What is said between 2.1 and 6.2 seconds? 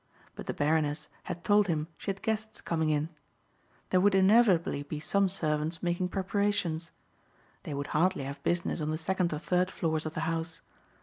guests coming in. There would inevitably be some servants making